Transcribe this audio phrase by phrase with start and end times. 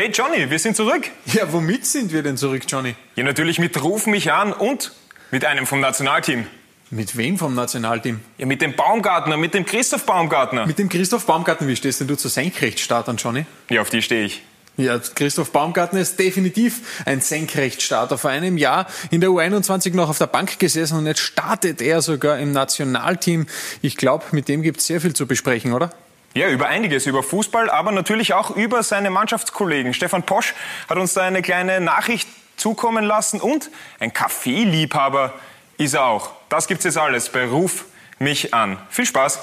[0.00, 1.10] Hey Johnny, wir sind zurück.
[1.26, 2.94] Ja, womit sind wir denn zurück, Johnny?
[3.16, 4.92] Ja, natürlich mit Ruf mich an und
[5.30, 6.46] mit einem vom Nationalteam.
[6.88, 8.20] Mit wem vom Nationalteam?
[8.38, 10.64] Ja, mit dem Baumgartner, mit dem Christoph Baumgartner.
[10.64, 11.68] Mit dem Christoph Baumgartner.
[11.68, 13.44] Wie stehst denn du zu Senkrechtstartern, Johnny?
[13.68, 14.40] Ja, auf die stehe ich.
[14.78, 18.16] Ja, Christoph Baumgartner ist definitiv ein Senkrechtstarter.
[18.16, 22.00] Vor einem Jahr in der U21 noch auf der Bank gesessen und jetzt startet er
[22.00, 23.46] sogar im Nationalteam.
[23.82, 25.90] Ich glaube, mit dem gibt es sehr viel zu besprechen, oder?
[26.32, 29.94] Ja, über einiges, über Fußball, aber natürlich auch über seine Mannschaftskollegen.
[29.94, 30.54] Stefan Posch
[30.88, 35.34] hat uns da eine kleine Nachricht zukommen lassen und ein Kaffeeliebhaber
[35.76, 36.30] ist er auch.
[36.48, 37.86] Das gibt's jetzt alles bei Ruf
[38.20, 38.78] mich an.
[38.90, 39.40] Viel Spaß!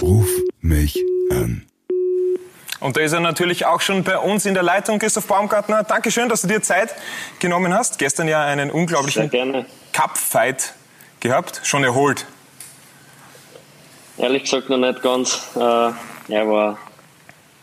[0.00, 0.28] Ruf
[0.60, 1.02] mich
[1.32, 1.66] an.
[2.78, 5.82] Und da ist er natürlich auch schon bei uns in der Leitung, Christoph Baumgartner.
[5.82, 6.94] Dankeschön, dass du dir Zeit
[7.40, 7.98] genommen hast.
[7.98, 9.30] Gestern ja einen unglaublichen
[9.92, 10.74] Cup-Fight
[11.20, 11.60] gehabt?
[11.64, 12.26] Schon erholt?
[14.18, 15.48] Ehrlich gesagt noch nicht ganz.
[15.54, 15.96] Äh, ja,
[16.28, 16.78] war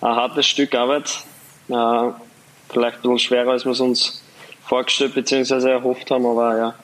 [0.02, 1.24] ein hartes Stück Arbeit.
[1.70, 1.74] Äh,
[2.70, 4.24] vielleicht ein bisschen schwerer, als wir es uns
[4.66, 5.70] vorgestellt bzw.
[5.70, 6.76] erhofft haben, aber ja,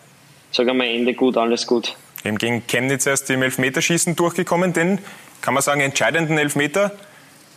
[0.51, 1.95] sagen wir Ende gut, alles gut.
[2.23, 4.99] Eben gegen Chemnitz erst im Elfmeterschießen durchgekommen, den,
[5.41, 6.91] kann man sagen, entscheidenden Elfmeter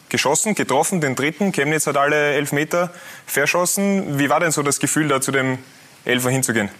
[0.09, 1.53] geschossen, getroffen, den dritten.
[1.53, 2.93] Chemnitz hat alle Elfmeter
[3.27, 4.19] verschossen.
[4.19, 5.59] Wie war denn so das Gefühl, da zu dem
[6.05, 6.71] Elfer hinzugehen?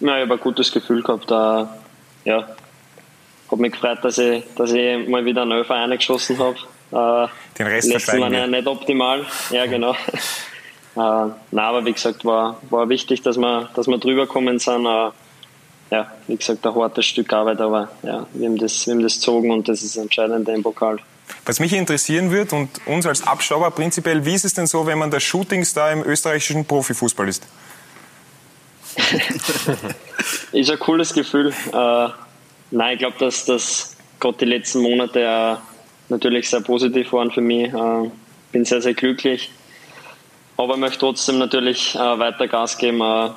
[0.00, 1.30] Ja, ich habe ein gutes Gefühl gehabt.
[1.30, 2.48] Äh, ja,
[3.50, 6.56] habe mich gefreut, dass ich, dass ich mal wieder einen Elfer eingeschossen habe.
[6.92, 9.24] Äh, Den Rest Letzten waren ja nicht optimal.
[9.50, 9.92] Ja, genau.
[10.96, 14.86] äh, nein, aber wie gesagt, war, war wichtig, dass wir, dass wir drüber gekommen sind.
[14.86, 15.10] Äh,
[15.90, 19.14] ja, wie gesagt, ein hartes Stück Arbeit, aber ja, wir haben das, wir haben das
[19.14, 20.98] gezogen und das ist entscheidend im Pokal.
[21.44, 24.98] Was mich interessieren wird und uns als Abschauer prinzipiell, wie ist es denn so, wenn
[24.98, 27.46] man der Shootingstar im österreichischen Profifußball ist?
[30.52, 31.52] ist ein cooles Gefühl.
[31.72, 32.08] Äh,
[32.70, 35.56] nein, ich glaube, dass das gerade die letzten Monate äh,
[36.08, 37.72] natürlich sehr positiv waren für mich.
[37.72, 38.10] Äh,
[38.52, 39.50] bin sehr, sehr glücklich.
[40.56, 43.30] Aber möchte trotzdem natürlich äh, weiter Gas geben, äh,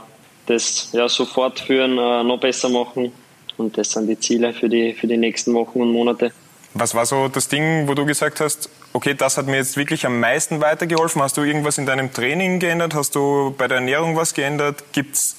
[0.45, 3.11] das ja, so fortführen, äh, noch besser machen.
[3.57, 6.31] Und das sind die Ziele für die, für die nächsten Wochen und Monate.
[6.73, 10.05] Was war so das Ding, wo du gesagt hast, okay, das hat mir jetzt wirklich
[10.05, 11.21] am meisten weitergeholfen?
[11.21, 12.93] Hast du irgendwas in deinem Training geändert?
[12.93, 14.83] Hast du bei der Ernährung was geändert?
[14.93, 15.35] Gibt es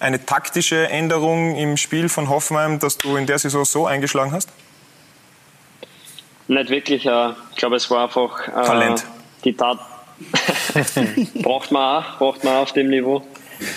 [0.00, 4.50] eine taktische Änderung im Spiel von Hoffenheim, dass du in der Saison so eingeschlagen hast?
[6.48, 7.06] Nicht wirklich.
[7.06, 9.04] Äh, ich glaube, es war einfach äh, Talent.
[9.44, 9.78] Die Tat
[11.42, 13.22] braucht man auch, braucht man auch auf dem Niveau.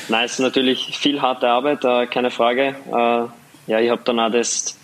[0.10, 2.76] Nein, es ist natürlich viel harte Arbeit, äh, keine Frage.
[3.68, 4.76] Ja, ich habe dann auch das,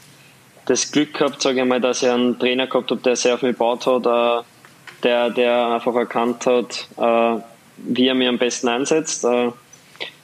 [0.65, 3.41] das Glück gehabt, sage ich mal, dass ich einen Trainer gehabt habe, der sehr auf
[3.41, 4.45] mich gebaut hat,
[5.03, 6.87] der, der einfach erkannt hat,
[7.77, 9.25] wie er mich am besten einsetzt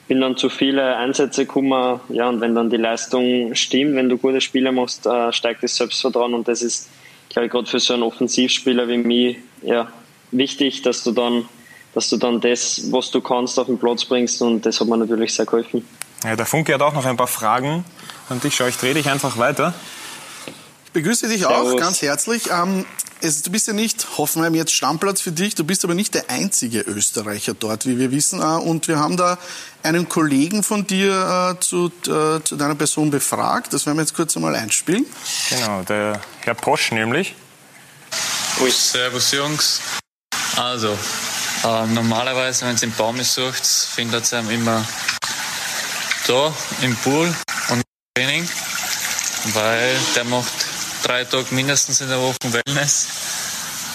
[0.06, 4.18] bin dann zu viele Einsätze gekommen, ja, und wenn dann die Leistung stimmt, wenn du
[4.18, 6.88] gute Spiele machst, äh, steigt das Selbstvertrauen und das ist,
[7.30, 9.88] glaube ich, gerade für so einen Offensivspieler wie mich, ja,
[10.30, 11.48] wichtig, dass du dann,
[11.94, 14.96] dass du dann das, was du kannst, auf den Platz bringst und das hat mir
[14.96, 15.86] natürlich sehr geholfen.
[16.22, 17.84] Ja, der Funke hat auch noch ein paar Fragen
[18.28, 18.54] und dich.
[18.56, 19.74] Schau, ich drehe dich einfach weiter.
[20.94, 21.72] Ich begrüße dich Servus.
[21.72, 22.50] auch ganz herzlich.
[22.52, 22.86] Ähm,
[23.20, 26.30] es, du bist ja nicht Hoffenheim jetzt Stammplatz für dich, du bist aber nicht der
[26.30, 28.40] einzige Österreicher dort, wie wir wissen.
[28.40, 29.36] Äh, und wir haben da
[29.82, 33.72] einen Kollegen von dir äh, zu, äh, zu deiner Person befragt.
[33.72, 35.04] Das werden wir jetzt kurz einmal einspielen.
[35.50, 37.34] Genau, der Herr Posch nämlich.
[38.60, 38.70] Ui.
[38.70, 39.80] Servus Jungs.
[40.54, 40.96] Also,
[41.64, 44.86] äh, normalerweise, wenn es im Baum sucht, findet ihr ihn immer
[46.28, 47.34] da im Pool
[47.70, 47.82] und im
[48.16, 48.48] Training,
[49.54, 50.63] weil der macht
[51.04, 53.06] drei Tage mindestens in der Woche Wellness.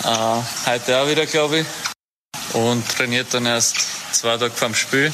[0.03, 1.67] Äh, heute auch wieder, glaube ich.
[2.53, 3.75] Und trainiert dann erst
[4.11, 5.11] zwei Tage vorm Spiel.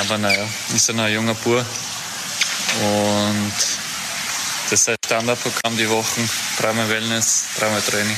[0.00, 1.64] Aber naja, ist ja noch ein junger Bub.
[2.80, 3.52] Und
[4.70, 6.28] das ist ein Standardprogramm die Wochen.
[6.58, 8.16] Dreimal Wellness, dreimal Training.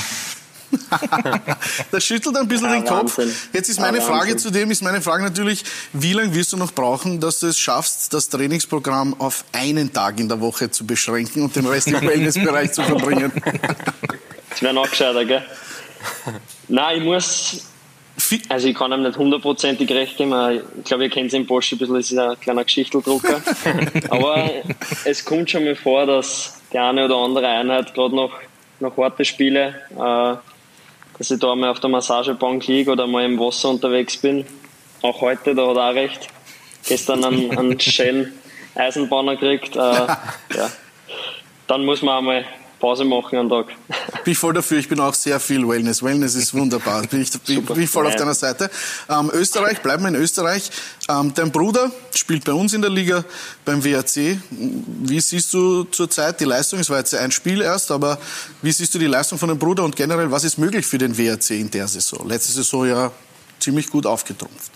[1.91, 3.19] das schüttelt ein bisschen ja, den Kopf.
[3.53, 5.63] Jetzt ist meine ja, Frage zu dem, ist meine Frage natürlich,
[5.93, 10.19] wie lange wirst du noch brauchen, dass du es schaffst, das Trainingsprogramm auf einen Tag
[10.19, 13.31] in der Woche zu beschränken und den Rest im Wellnessbereich zu verbringen?
[14.49, 15.43] Das wäre noch gescheiter, gell?
[16.67, 17.65] Nein, ich muss,
[18.49, 20.61] also ich kann ihm nicht hundertprozentig recht geben.
[20.79, 23.41] Ich glaube, ihr kennt es im Porsche ein bisschen, das ist ein kleiner Geschichteldrucker.
[24.09, 24.49] Aber
[25.03, 28.33] es kommt schon mal vor, dass die eine oder andere Einheit gerade noch,
[28.79, 30.35] noch harte Spiele äh,
[31.17, 34.45] dass ich da mal auf der Massagebank liege oder mal im Wasser unterwegs bin.
[35.01, 36.27] Auch heute, da hat er auch recht.
[36.87, 38.33] Gestern einen, einen schönen
[38.75, 39.75] Eisenbahner gekriegt.
[39.75, 40.71] Äh, ja.
[41.67, 42.45] Dann muss man einmal
[42.79, 43.67] Pause machen am Tag.
[44.23, 46.03] Bin ich voll dafür, ich bin auch sehr viel Wellness.
[46.03, 47.05] Wellness ist wunderbar.
[47.07, 48.69] Bin ich, bin, bin ich voll auf deiner Seite.
[49.09, 50.69] Ähm, Österreich, bleiben wir in Österreich.
[51.09, 53.23] Ähm, dein Bruder spielt bei uns in der Liga
[53.63, 54.37] beim WAC.
[54.49, 56.79] Wie siehst du zurzeit die Leistung?
[56.79, 58.17] Es war jetzt ein Spiel erst, aber
[58.61, 61.17] wie siehst du die Leistung von deinem Bruder und generell, was ist möglich für den
[61.17, 62.27] WAC in der Saison?
[62.27, 63.11] Letzte Saison ja
[63.59, 64.71] ziemlich gut aufgetrumpft.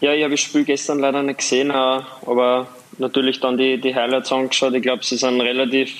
[0.00, 3.94] Ja, ich habe das Spiel gestern leider nicht gesehen, äh, aber natürlich dann die, die
[3.94, 4.74] Highlights angeschaut.
[4.74, 5.92] Ich glaube, sie sind relativ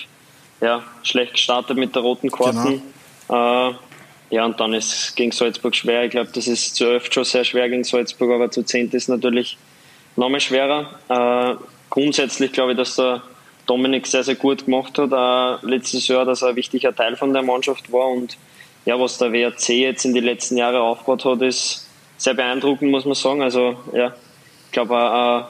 [0.62, 2.82] ja, schlecht gestartet mit der roten Karten.
[3.28, 3.70] Genau.
[3.70, 3.74] Äh,
[4.30, 6.04] ja, und dann ist es gegen Salzburg schwer.
[6.04, 9.08] Ich glaube, das ist zu elf schon sehr schwer gegen Salzburg, aber zu zehn ist
[9.08, 9.58] natürlich
[10.16, 10.88] noch mal schwerer.
[11.08, 13.22] Äh, grundsätzlich glaube ich, dass der
[13.66, 15.12] Dominik sehr, sehr gut gemacht hat.
[15.12, 18.08] Äh, letztes Jahr, dass er ein wichtiger Teil von der Mannschaft war.
[18.08, 18.38] Und
[18.86, 21.86] ja, was der WRC jetzt in die letzten Jahre aufgebaut hat, ist
[22.16, 23.42] sehr beeindruckend, muss man sagen.
[23.42, 24.14] Also, ja,
[24.66, 25.44] ich glaube, ein,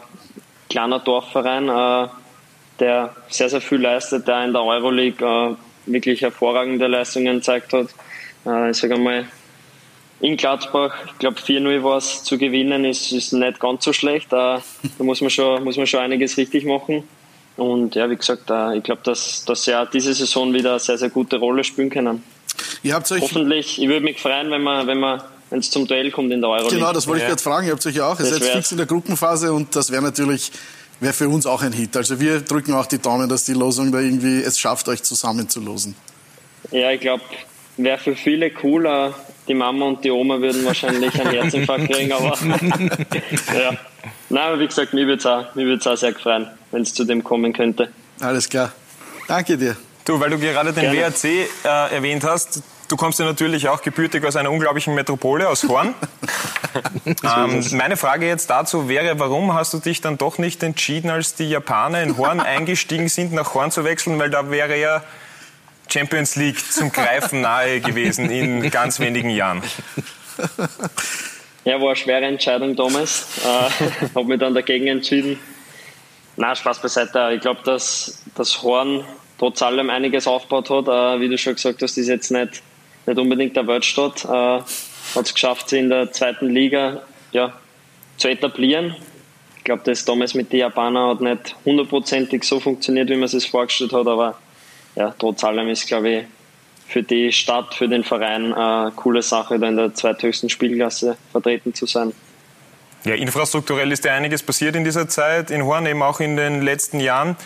[0.72, 2.08] kleiner Dorfverein, äh,
[2.82, 5.55] der sehr, sehr viel leistet, der in der Euroleague äh,
[5.87, 7.87] wirklich hervorragende Leistungen gezeigt hat.
[8.44, 9.26] Äh, ich sage einmal,
[10.20, 14.32] in Gladbach, ich glaube 4-0 war es zu gewinnen, ist, ist nicht ganz so schlecht.
[14.32, 14.62] da
[14.99, 17.05] muss man, schon, muss man schon einiges richtig machen.
[17.56, 20.99] Und ja, wie gesagt, ich glaube, dass, dass sie auch diese Saison wieder eine sehr,
[20.99, 22.23] sehr gute Rolle spielen können.
[22.82, 25.87] Ihr habt euch Hoffentlich, ich würde mich freuen, wenn man, wenn man wenn es zum
[25.87, 26.79] Duell kommt in der Euroleague.
[26.79, 27.67] Genau, das wollte ich gerade fragen.
[27.67, 30.50] Ihr habt euch ja auch, ihr seid fix in der Gruppenphase und das wäre natürlich
[31.02, 31.96] wäre für uns auch ein Hit.
[31.96, 35.49] Also wir drücken auch die Daumen, dass die Losung da irgendwie es schafft, euch zusammen
[35.49, 35.94] zu losen.
[36.70, 37.22] Ja, ich glaube,
[37.76, 39.14] wäre für viele cooler.
[39.49, 42.38] Die Mama und die Oma würden wahrscheinlich einen Herzinfarkt kriegen, aber
[43.52, 43.72] ja.
[44.28, 45.26] Nein, aber wie gesagt, mich würde es
[45.87, 47.90] auch, auch sehr freuen, wenn es zu dem kommen könnte.
[48.20, 48.72] Alles klar.
[49.26, 49.76] Danke dir.
[50.05, 51.12] Du, weil du gerade den Gerne.
[51.12, 51.48] WRC äh,
[51.94, 55.94] erwähnt hast, Du kommst ja natürlich auch gebürtig aus einer unglaublichen Metropole, aus Horn.
[57.06, 61.34] ähm, meine Frage jetzt dazu wäre, warum hast du dich dann doch nicht entschieden, als
[61.34, 64.18] die Japaner in Horn eingestiegen sind, nach Horn zu wechseln?
[64.18, 65.02] Weil da wäre ja
[65.90, 69.62] Champions League zum Greifen nahe gewesen in ganz wenigen Jahren.
[71.64, 73.26] Ja, war eine schwere Entscheidung damals.
[73.42, 75.38] Äh, habe mich dann dagegen entschieden.
[76.36, 77.30] Na, Spaß beiseite.
[77.34, 79.02] Ich glaube, dass das Horn
[79.38, 80.88] trotz allem einiges aufgebaut hat.
[80.88, 82.62] Äh, wie du schon gesagt hast, ist jetzt nicht
[83.06, 87.02] nicht unbedingt der Weltstadt, äh, hat es geschafft, sie in der zweiten Liga
[87.32, 87.52] ja,
[88.16, 88.96] zu etablieren.
[89.58, 93.32] Ich glaube, das damals mit den Japanern hat nicht hundertprozentig so funktioniert, wie man es
[93.32, 94.38] sich vorgestellt hat, aber
[94.96, 96.25] ja, trotz allem ist, glaube ich,
[96.87, 101.72] für die Stadt, für den Verein eine coole Sache, da in der zweithöchsten Spielklasse vertreten
[101.72, 102.12] zu sein.
[103.05, 106.62] Ja, infrastrukturell ist ja einiges passiert in dieser Zeit, in Horn eben auch in den
[106.62, 107.37] letzten Jahren.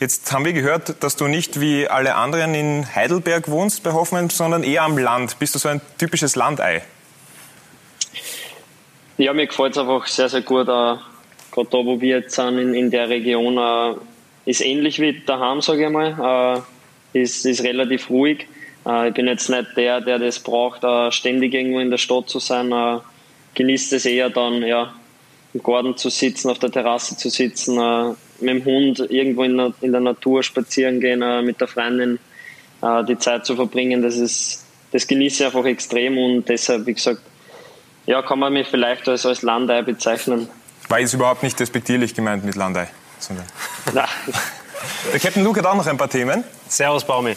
[0.00, 4.30] Jetzt haben wir gehört, dass du nicht wie alle anderen in Heidelberg wohnst bei Hoffmann,
[4.30, 5.38] sondern eher am Land.
[5.38, 6.82] Bist du so ein typisches Landei?
[9.18, 10.68] Ja, mir gefällt es einfach sehr, sehr gut.
[10.68, 10.96] Äh,
[11.52, 13.94] Gerade da, wo wir jetzt sind, in, in der Region, äh,
[14.50, 16.64] ist ähnlich wie daheim, sage ich mal.
[17.12, 18.46] Äh, ist, ist relativ ruhig.
[19.06, 20.80] Ich bin jetzt nicht der, der das braucht,
[21.12, 22.72] ständig irgendwo in der Stadt zu sein.
[23.54, 24.94] Genießt es eher dann, ja,
[25.52, 27.78] im Garten zu sitzen, auf der Terrasse zu sitzen,
[28.42, 32.18] mit dem Hund irgendwo in der, in der Natur spazieren gehen, äh, mit der Freundin
[32.82, 36.94] äh, die Zeit zu verbringen, das ist, das genieße ich einfach extrem und deshalb, wie
[36.94, 37.20] gesagt,
[38.06, 40.48] ja, kann man mich vielleicht als, als Landei bezeichnen.
[40.88, 42.88] War jetzt überhaupt nicht despektierlich gemeint mit Landei,
[43.18, 43.46] sondern.
[43.94, 44.08] Nein.
[45.12, 46.42] Der Captain Luke hat auch noch ein paar Themen.
[46.68, 47.36] Servus, Baumi.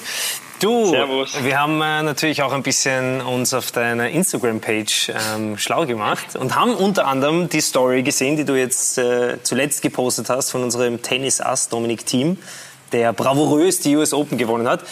[0.64, 1.44] Du, Servus.
[1.44, 6.56] wir haben äh, natürlich auch ein bisschen uns auf deiner Instagram-Page ähm, schlau gemacht und
[6.56, 11.02] haben unter anderem die Story gesehen, die du jetzt äh, zuletzt gepostet hast von unserem
[11.02, 12.38] Tennis-Ass Dominik Thiem,
[12.94, 14.86] der bravourös die US Open gewonnen hat.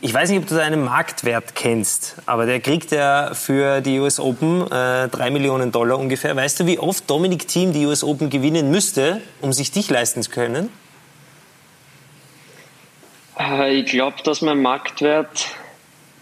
[0.00, 4.20] Ich weiß nicht, ob du deinen Marktwert kennst, aber der kriegt ja für die US
[4.20, 6.36] Open äh, 3 Millionen Dollar ungefähr.
[6.36, 10.22] Weißt du, wie oft Dominik Thiem die US Open gewinnen müsste, um sich dich leisten
[10.22, 10.68] zu können?
[13.38, 15.46] Äh, ich glaube, dass mein Marktwert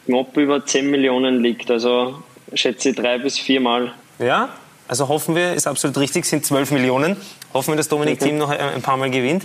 [0.07, 1.71] knapp über 10 Millionen liegt.
[1.71, 3.93] Also schätze ich drei bis viermal.
[4.19, 4.51] Ja,
[4.87, 7.17] also hoffen wir, ist absolut richtig, sind 12 Millionen.
[7.53, 9.45] Hoffen wir, dass Dominik Team noch ein paar Mal gewinnt.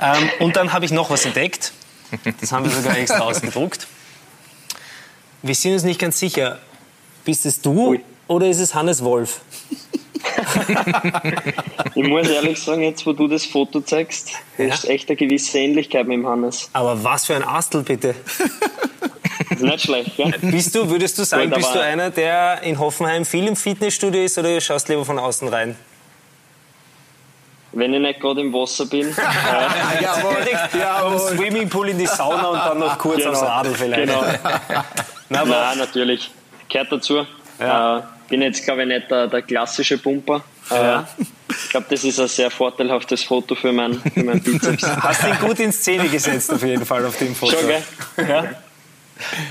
[0.00, 1.72] Ähm, und dann habe ich noch was entdeckt.
[2.40, 3.86] Das haben wir sogar extra ausgedruckt.
[5.42, 6.58] Wir sind uns nicht ganz sicher.
[7.24, 8.00] Bist es du Ui.
[8.26, 9.42] oder ist es Hannes Wolf?
[11.94, 14.66] ich muss ehrlich sagen, jetzt wo du das Foto zeigst, ja?
[14.66, 16.70] ist echt eine gewisse Ähnlichkeit mit dem Hannes.
[16.72, 18.14] Aber was für ein Astel bitte.
[19.50, 20.34] ist nicht schlecht, gell?
[20.40, 24.38] Bist du, würdest du sagen, bist du einer, der in Hoffenheim viel im Fitnessstudio ist
[24.38, 25.76] oder schaust lieber von außen rein?
[27.72, 29.08] Wenn ich nicht gerade im Wasser bin.
[29.16, 30.36] äh, jawohl,
[30.76, 31.18] jawohl.
[31.18, 34.08] Vom Swimmingpool in die Sauna und dann noch kurz genau, aufs Radl vielleicht.
[34.08, 34.24] Genau.
[35.28, 36.30] Nein, natürlich.
[36.68, 37.26] Gehört dazu.
[37.60, 37.98] Ja.
[37.98, 40.42] Äh, bin jetzt, glaube ich, nicht der, der klassische Pumper.
[40.70, 41.06] Ja.
[41.48, 44.82] Ich glaube, das ist ein sehr vorteilhaftes Foto für meinen für mein Bizeps.
[45.02, 47.58] Hast ihn gut in Szene gesetzt, auf jeden Fall, auf dem Foto.
[47.58, 47.82] Schon, gell?
[48.16, 48.44] Ja.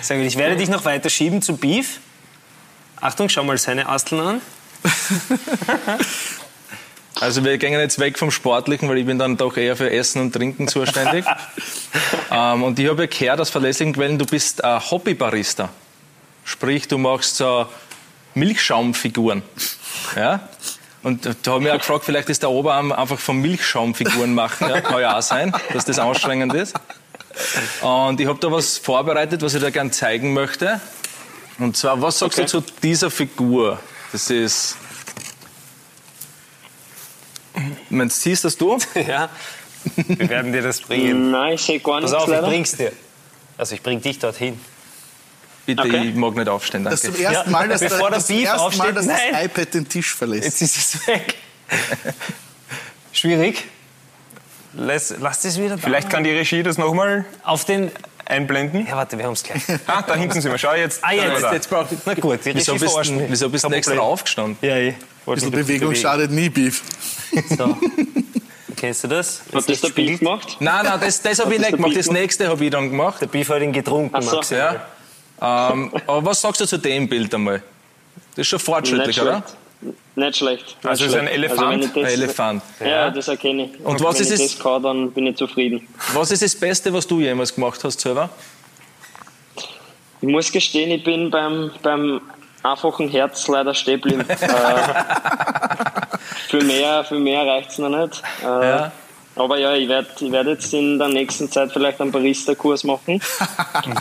[0.02, 0.26] Sehr gut.
[0.26, 2.00] Ich werde dich noch weiter schieben zu Beef.
[3.02, 4.42] Achtung, schau mal seine Asteln an.
[7.20, 10.22] Also wir gehen jetzt weg vom Sportlichen, weil ich bin dann doch eher für Essen
[10.22, 11.26] und Trinken zuständig.
[12.32, 15.70] ähm, und ich habe ja gehört aus verlässlichen Quellen, du bist ein Hobbybarista.
[16.46, 17.68] Sprich, du machst so
[18.36, 19.44] Milchschaumfiguren.
[20.16, 20.42] Ja?
[21.02, 24.70] Und da habe ich auch gefragt, vielleicht ist der Oberarm einfach von Milchschaumfiguren machen.
[24.70, 24.82] Ja?
[24.82, 26.76] Kann ja auch sein, dass das anstrengend ist.
[27.82, 30.82] Und ich habe da was vorbereitet, was ich dir gerne zeigen möchte.
[31.58, 32.48] Und zwar, was sagst okay.
[32.52, 33.80] du zu dieser Figur?
[34.12, 34.76] Das ist
[37.90, 38.78] man, siehst das du?
[38.96, 39.30] ja.
[39.96, 41.32] Wir werden dir das bringen.
[41.32, 42.12] Nein, ich sehe gar nichts.
[42.12, 42.92] Pass auf, ich bring's dir.
[43.58, 44.60] Also ich bring dich dorthin.
[45.76, 46.10] Bitte, okay.
[46.10, 47.00] ich mag nicht aufstehen, danke.
[47.00, 49.74] Das ist zum ersten Mal, dass, Bevor das, das, erste aufsteht, Mal, dass das iPad
[49.74, 50.46] den Tisch verlässt.
[50.46, 51.36] Jetzt ist es weg.
[53.12, 53.66] Schwierig.
[54.74, 55.78] Lass, lass das wieder da.
[55.78, 57.92] Vielleicht kann die Regie das nochmal auf den
[58.26, 58.88] einblenden.
[58.88, 59.62] Ja, warte, wir haben es gleich.
[59.88, 60.58] ah, da hinten sind wir.
[60.58, 61.04] Schau jetzt.
[61.04, 64.58] Ah, jetzt, jetzt braucht Na gut, die wieso bist, wieso bist du extra aufgestanden?
[64.62, 64.96] Ja, ich
[65.26, 66.84] Ein bisschen Bewegung schadet nie, Beef.
[67.58, 67.78] So.
[68.76, 69.42] Kennst du das?
[69.52, 70.58] das Hat das der Beef gemacht?
[70.60, 71.98] Nein, nein, das, das habe ich nicht gemacht.
[71.98, 73.22] Das nächste habe ich dann gemacht.
[73.22, 74.36] Der Beef hat ihn getrunken, so.
[74.36, 74.50] Max.
[74.52, 74.88] Ja.
[75.42, 77.64] Ähm, aber was sagst du zu dem Bild einmal?
[78.32, 79.44] Das ist schon fortschrittlich, nicht oder?
[80.16, 80.66] Nicht schlecht.
[80.66, 81.16] Nicht also schlecht.
[81.16, 81.84] ist ein Elefant?
[81.84, 82.64] Also ein Elefant.
[82.82, 83.86] Ja, ja, das erkenne ich.
[83.86, 85.88] Und was wenn ist ich es, das kann, dann bin ich zufrieden.
[86.14, 88.30] Was ist das Beste, was du jemals gemacht hast selber?
[90.22, 92.20] Ich muss gestehen, ich bin beim, beim
[92.62, 94.26] einfachen Herz leider stehen geblieben.
[94.30, 94.38] äh,
[96.50, 98.22] für mehr, für mehr reicht es noch nicht.
[98.44, 98.92] Äh, ja.
[99.40, 103.22] Aber ja, ich werde ich werd jetzt in der nächsten Zeit vielleicht einen Barista-Kurs machen.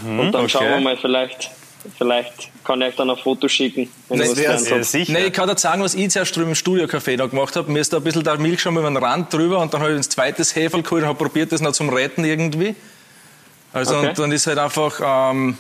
[0.05, 0.49] Mhm, und dann okay.
[0.49, 1.51] schauen wir mal, vielleicht,
[1.97, 3.89] vielleicht kann ich euch dann ein Foto schicken.
[4.09, 5.13] Wenn ja, sicher.
[5.13, 7.71] Nee, ich kann dir sagen, was ich zuerst drüben im Studio-Café da gemacht habe.
[7.71, 9.93] Mir ist da ein bisschen der Milch schon über den Rand drüber und dann habe
[9.93, 12.75] ich ein zweites Hefe geholt und habe probiert, das noch zum Retten irgendwie.
[13.73, 14.09] Also okay.
[14.09, 15.57] und dann ist halt einfach, ähm,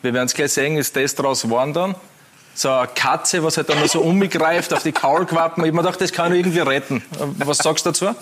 [0.00, 1.94] wir werden es gleich sehen, ist das draus geworden dann.
[2.54, 5.62] So eine Katze, was halt dann so umgreift auf die Kaulquappen.
[5.64, 7.02] Ich habe mir gedacht, das kann ich irgendwie retten.
[7.38, 8.14] Was sagst du dazu?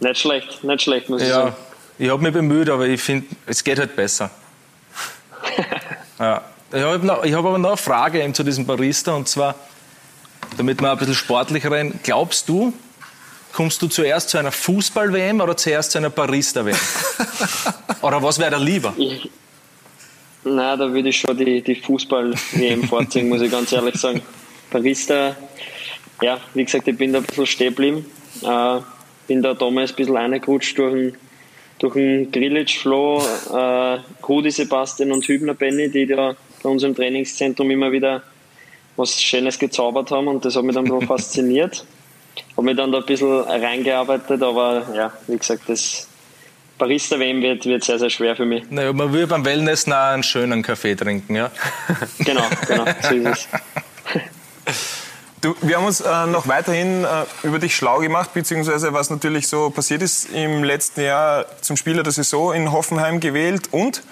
[0.00, 1.56] Nicht schlecht, nicht schlecht, muss ja, ich sagen.
[1.98, 4.30] Ich habe mich bemüht, aber ich finde, es geht halt besser.
[6.18, 6.42] ja.
[6.72, 9.56] Ich habe hab aber noch eine Frage eben zu diesem Barista und zwar,
[10.56, 11.98] damit wir ein bisschen sportlicher rein.
[12.02, 12.72] Glaubst du,
[13.52, 16.76] kommst du zuerst zu einer Fußball-WM oder zuerst zu einer Barista-WM?
[18.02, 18.94] oder was wäre da lieber?
[18.96, 19.28] Ich,
[20.42, 24.22] Nein, da würde ich schon die, die Fußball-WM vorziehen, muss ich ganz ehrlich sagen.
[24.70, 25.36] Barista,
[26.22, 28.06] ja, wie gesagt, ich bin da ein bisschen stehen geblieben.
[28.42, 28.80] Äh,
[29.30, 31.14] bin da damals ein bisschen reingerutscht durch den,
[31.78, 33.22] durch den Grillage Flo,
[33.54, 36.34] äh, Rudi Sebastian und Hübner Benny, die da
[36.64, 38.24] bei uns im Trainingszentrum immer wieder
[38.96, 41.86] was Schönes gezaubert haben und das hat mich dann bisschen fasziniert.
[42.56, 46.08] Habe mich dann da ein bisschen reingearbeitet, aber ja, wie gesagt, das
[46.76, 48.64] Barista-WM wird, wird sehr, sehr schwer für mich.
[48.68, 51.52] Naja, man will beim Wellness noch einen schönen Kaffee trinken, ja?
[52.18, 53.48] genau, genau, so ist es.
[55.40, 59.48] Du, wir haben uns äh, noch weiterhin äh, über dich schlau gemacht, beziehungsweise was natürlich
[59.48, 64.02] so passiert ist im letzten Jahr zum Spieler der Saison in Hoffenheim gewählt und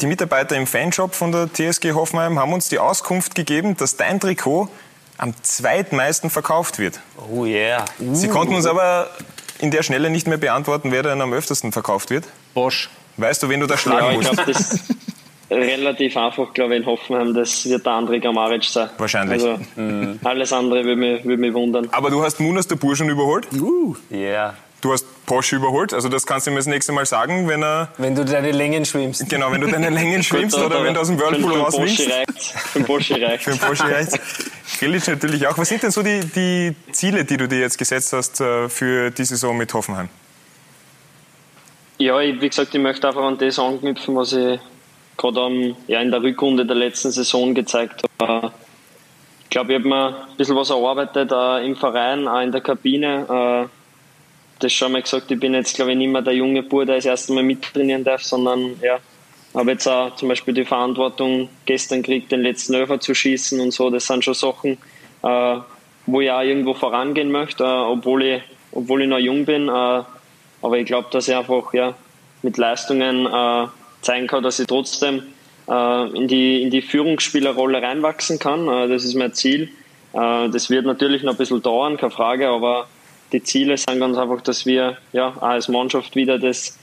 [0.00, 4.18] die Mitarbeiter im Fanshop von der TSG Hoffenheim haben uns die Auskunft gegeben, dass dein
[4.18, 4.68] Trikot
[5.16, 7.00] am zweitmeisten verkauft wird.
[7.30, 7.84] Oh yeah.
[8.00, 8.14] Uh.
[8.14, 9.10] Sie konnten uns aber
[9.60, 12.26] in der Schnelle nicht mehr beantworten, wer denn am öftesten verkauft wird?
[12.54, 12.90] Bosch.
[13.16, 14.80] Weißt du, wen du da schlagen ja, musst?
[15.50, 17.34] Relativ einfach, glaube ich, in Hoffenheim.
[17.34, 18.90] Das wird der André Gamaric sein.
[18.98, 19.42] Wahrscheinlich.
[19.42, 20.18] Also, mhm.
[20.22, 21.88] Alles andere würde mich, würde mich wundern.
[21.92, 23.46] Aber du hast Munas der Burschen überholt?
[23.52, 23.96] Uh.
[24.10, 24.54] Yeah.
[24.80, 27.88] Du hast Porsche überholt, also das kannst du mir das nächste Mal sagen, wenn er...
[27.98, 29.28] Wenn du deine Längen schwimmst.
[29.28, 32.02] Genau, wenn du deine Längen schwimmst Gut, oder wenn du aus dem Whirlpool rauswinkst.
[32.02, 34.20] Für den Porsche reicht Für den Porsche reicht
[34.78, 35.58] Grillitsch natürlich auch.
[35.58, 39.10] Was sind denn so die, die Ziele, die du dir jetzt gesetzt hast äh, für
[39.10, 40.08] die Saison mit Hoffenheim?
[41.98, 44.60] Ja, ich, wie gesagt, ich möchte einfach an das anknüpfen, was ich
[45.18, 48.52] gerade ja, in der Rückrunde der letzten Saison gezeigt habe.
[49.44, 52.60] Ich glaube, ich habe mir ein bisschen was erarbeitet äh, im Verein, auch in der
[52.60, 53.66] Kabine.
[53.66, 53.68] Äh,
[54.60, 56.96] das schon mal gesagt, ich bin jetzt, glaube ich, nicht mehr der junge Bub, der
[56.96, 58.98] das erste Mal mittrainieren darf, sondern ja,
[59.54, 63.72] habe jetzt auch zum Beispiel die Verantwortung gestern gekriegt, den letzten Öfer zu schießen und
[63.72, 63.90] so.
[63.90, 64.78] Das sind schon Sachen,
[65.22, 65.56] äh,
[66.06, 69.68] wo ich auch irgendwo vorangehen möchte, äh, obwohl, ich, obwohl ich noch jung bin.
[69.68, 69.70] Äh,
[70.60, 71.94] aber ich glaube, dass ich einfach ja,
[72.42, 73.66] mit Leistungen äh,
[74.02, 75.22] zeigen kann, dass ich trotzdem
[75.68, 78.68] äh, in, die, in die Führungsspielerrolle reinwachsen kann.
[78.68, 79.70] Äh, das ist mein Ziel.
[80.12, 82.88] Äh, das wird natürlich noch ein bisschen dauern, keine Frage, aber
[83.32, 86.78] die Ziele sind ganz einfach, dass wir ja, als Mannschaft wieder das,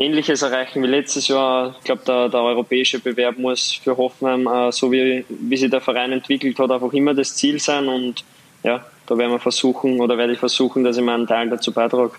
[0.00, 1.74] Ähnliches erreichen wie letztes Jahr.
[1.76, 6.12] Ich glaube, der, der, europäische Bewerb muss für Hoffenheim, so wie, wie sich der Verein
[6.12, 7.88] entwickelt hat, einfach immer das Ziel sein.
[7.88, 8.22] Und
[8.62, 12.12] ja, da werden wir versuchen oder werde ich versuchen, dass ich meinen Teil dazu beitrage.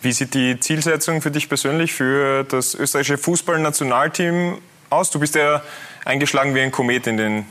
[0.00, 4.58] Wie sieht die Zielsetzung für dich persönlich für das österreichische Fußballnationalteam
[4.90, 5.10] aus?
[5.10, 5.60] Du bist ja
[6.04, 7.46] eingeschlagen wie ein Komet in den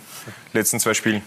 [0.54, 1.24] letzten zwei Spielen.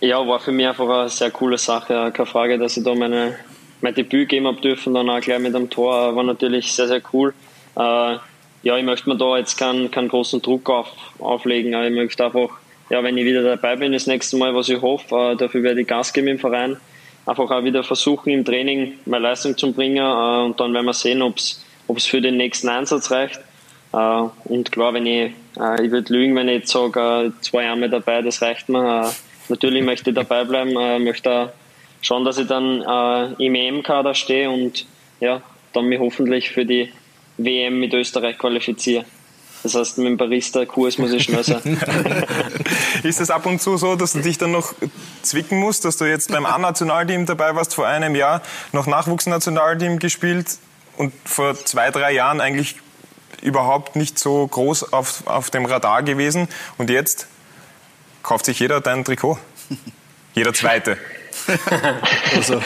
[0.00, 2.10] Ja, war für mich einfach eine sehr coole Sache.
[2.14, 3.36] Keine Frage, dass ich da meine,
[3.82, 7.02] mein Debüt geben habe dürfen, dann auch gleich mit dem Tor, war natürlich sehr, sehr
[7.12, 7.34] cool.
[7.76, 8.16] Äh,
[8.62, 12.48] ja, ich möchte mir da jetzt keinen, keinen großen Druck auf, auflegen, ich möchte einfach,
[12.88, 15.82] ja, wenn ich wieder dabei bin, das nächste Mal, was ich hoffe, äh, dafür werde
[15.82, 16.78] ich Gas geben im Verein.
[17.28, 20.94] Einfach auch wieder versuchen, im Training meine Leistung zu bringen äh, und dann werden wir
[20.94, 23.38] sehen, ob es für den nächsten Einsatz reicht.
[23.92, 27.64] Äh, und klar, wenn ich, äh, ich würde lügen, wenn ich jetzt sage, äh, zwei
[27.64, 29.02] Jahre dabei, das reicht mir.
[29.02, 29.10] Äh,
[29.50, 31.52] natürlich möchte ich dabei bleiben, äh, möchte
[32.00, 34.86] schauen, dass ich dann im EM-Kader stehe und
[35.20, 35.42] ja,
[35.74, 36.90] dann mich hoffentlich für die
[37.36, 39.04] WM mit Österreich qualifiziere.
[39.68, 41.60] Das heißt, mit dem Barista-Kurs muss ich schnell sein.
[43.02, 44.74] ist es ab und zu so, dass du dich dann noch
[45.20, 48.40] zwicken musst, dass du jetzt beim A-Nationalteam dabei warst vor einem Jahr,
[48.72, 50.58] noch Nachwuchsnationalteam gespielt
[50.96, 52.76] und vor zwei, drei Jahren eigentlich
[53.42, 56.48] überhaupt nicht so groß auf, auf dem Radar gewesen
[56.78, 57.28] und jetzt
[58.22, 59.38] kauft sich jeder dein Trikot.
[60.34, 60.96] Jeder Zweite.
[62.34, 62.62] also.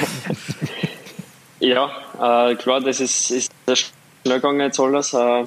[1.59, 5.13] Ja, äh, klar, das ist, ist sehr schnell gegangen jetzt alles.
[5.15, 5.47] Äh,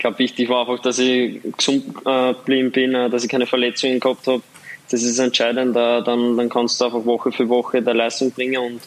[0.00, 4.00] glaube, wichtig war einfach, dass ich gesund äh, geblieben bin, äh, dass ich keine Verletzungen
[4.00, 4.42] gehabt habe.
[4.90, 5.76] Das ist entscheidend.
[5.76, 8.80] Äh, dann, dann kannst du einfach Woche für Woche der Leistung bringen und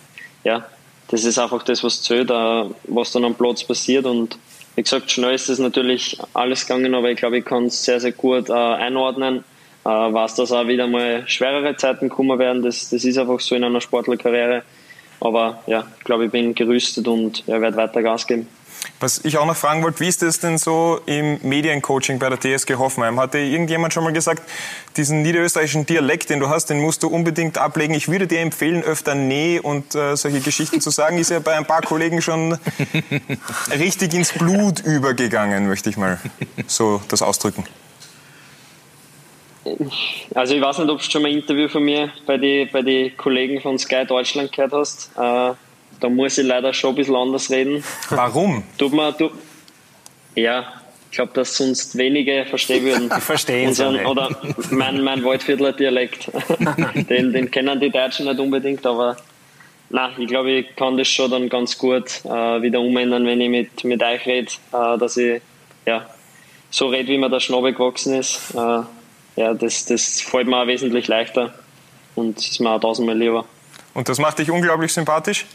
[0.43, 0.67] ja,
[1.10, 4.38] das ist einfach das, was zählt, äh, was dann am Platz passiert und
[4.75, 8.00] wie gesagt, schnell ist das natürlich alles gegangen, aber ich glaube, ich kann es sehr,
[8.00, 9.43] sehr gut einordnen
[9.84, 12.63] weiß, dass auch wieder mal schwerere Zeiten kommen werden.
[12.63, 14.63] Das, das ist einfach so in einer Sportlerkarriere.
[15.20, 18.48] Aber ja, ich glaube, ich bin gerüstet und ja, werde weiter Gas geben.
[18.99, 22.39] Was ich auch noch fragen wollte, wie ist das denn so im Mediencoaching bei der
[22.39, 23.19] TSG Hoffenheim?
[23.19, 24.43] Hatte irgendjemand schon mal gesagt,
[24.97, 27.93] diesen niederösterreichischen Dialekt, den du hast, den musst du unbedingt ablegen.
[27.93, 31.17] Ich würde dir empfehlen, öfter Nee und äh, solche Geschichten zu sagen.
[31.17, 32.57] Ist ja bei ein paar Kollegen schon
[33.79, 36.19] richtig ins Blut übergegangen, möchte ich mal
[36.67, 37.65] so das ausdrücken.
[40.35, 42.81] Also ich weiß nicht, ob du schon mal ein Interview von mir bei den bei
[42.81, 45.11] die Kollegen von Sky Deutschland gehört hast.
[45.17, 45.53] Äh,
[46.03, 47.81] da muss ich leider schon ein bisschen anders reden.
[48.10, 48.63] Warum?
[48.77, 49.31] Tut man, tut,
[50.36, 50.65] ja,
[51.10, 53.10] ich glaube, dass sonst wenige verstehen würden.
[53.22, 54.29] Verstehen Unseren, Oder
[54.70, 56.29] mein, mein Waldviertler Dialekt.
[57.09, 59.16] den, den kennen die Deutschen nicht unbedingt, aber
[59.92, 63.50] nein, ich glaube, ich kann das schon dann ganz gut äh, wieder umändern, wenn ich
[63.50, 65.42] mit, mit euch rede, äh, dass ich
[65.85, 66.09] ja,
[66.70, 68.53] so rede, wie mir der Schnabel gewachsen ist.
[68.55, 68.81] Äh,
[69.37, 71.53] ja, das, das fällt mir auch wesentlich leichter
[72.16, 73.46] und ist mir auch tausendmal lieber.
[73.94, 75.46] Und das macht dich unglaublich sympathisch.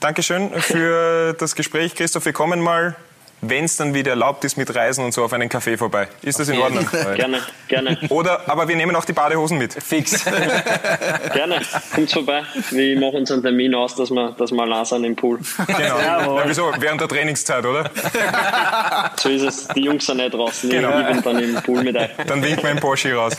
[0.00, 2.24] Dankeschön für das Gespräch, Christoph.
[2.24, 2.96] Wir kommen mal,
[3.42, 6.08] wenn es dann wieder erlaubt ist, mit Reisen und so auf einen Café vorbei.
[6.22, 6.88] Ist das in Ordnung?
[7.14, 7.98] gerne, gerne.
[8.08, 9.74] Oder, aber wir nehmen auch die Badehosen mit.
[9.74, 10.24] Fix.
[11.34, 11.60] gerne,
[11.94, 12.44] kommt vorbei.
[12.70, 15.38] Wir machen uns einen Termin aus, dass wir, dass wir allein sind im Pool.
[15.66, 15.78] Genau.
[16.00, 16.72] Ja, wieso?
[16.78, 17.90] Während der Trainingszeit, oder?
[19.16, 19.68] So ist es.
[19.68, 20.70] Die Jungs sind nicht draußen.
[20.70, 20.98] Genau.
[20.98, 22.08] Ich bin dann im Pool mit euch.
[22.26, 23.36] Dann winkt mein Porsche raus.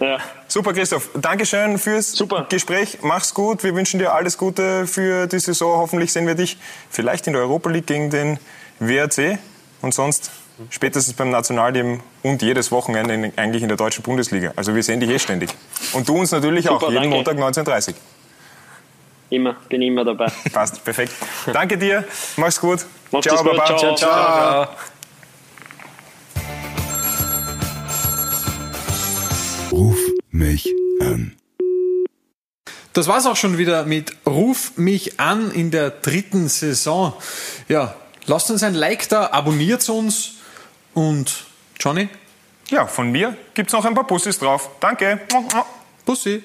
[0.00, 0.18] Ja.
[0.46, 1.10] Super, Christoph.
[1.14, 2.46] Dankeschön fürs Super.
[2.48, 2.98] Gespräch.
[3.02, 3.64] Mach's gut.
[3.64, 5.78] Wir wünschen dir alles Gute für die Saison.
[5.78, 6.58] Hoffentlich sehen wir dich
[6.90, 8.38] vielleicht in der Europa League gegen den
[8.78, 9.38] WRC
[9.82, 10.30] und sonst
[10.70, 14.52] spätestens beim Nationalteam und jedes Wochenende eigentlich in der deutschen Bundesliga.
[14.56, 15.50] Also wir sehen dich eh ständig.
[15.92, 17.34] Und du uns natürlich Super, auch, jeden danke.
[17.34, 17.94] Montag 19.30
[19.28, 20.30] Immer, bin immer dabei.
[20.52, 21.12] Passt, perfekt.
[21.52, 22.04] Danke dir,
[22.36, 22.86] mach's gut.
[23.10, 23.64] Mach's ciao, Baba.
[23.66, 23.94] Ciao, ciao.
[23.96, 24.62] ciao.
[24.62, 24.95] Ruf
[30.36, 31.36] mich an.
[32.92, 37.12] Das war's auch schon wieder mit Ruf mich an in der dritten Saison.
[37.68, 37.94] Ja,
[38.26, 40.36] lasst uns ein Like da, abonniert uns
[40.94, 41.44] und
[41.78, 42.08] Johnny?
[42.70, 44.70] Ja, von mir gibt's noch ein paar Bussis drauf.
[44.80, 45.20] Danke.
[46.04, 46.42] Bussi.